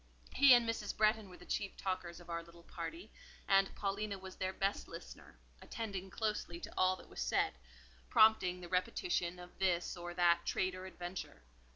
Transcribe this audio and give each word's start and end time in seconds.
He 0.33 0.55
and 0.55 0.67
Mrs. 0.67 0.97
Bretton 0.97 1.29
were 1.29 1.37
the 1.37 1.45
chief 1.45 1.77
talkers 1.77 2.19
of 2.19 2.27
our 2.27 2.41
little 2.41 2.63
party, 2.63 3.11
and 3.47 3.75
Paulina 3.75 4.17
was 4.17 4.35
their 4.37 4.51
best 4.51 4.87
listener, 4.87 5.37
attending 5.61 6.09
closely 6.09 6.59
to 6.59 6.73
all 6.75 6.95
that 6.95 7.07
was 7.07 7.21
said, 7.21 7.53
prompting 8.09 8.61
the 8.61 8.67
repetition 8.67 9.37
of 9.37 9.59
this 9.59 9.95
or 9.95 10.15
that 10.15 10.43
trait 10.43 10.73
or 10.73 10.87
adventure. 10.87 11.43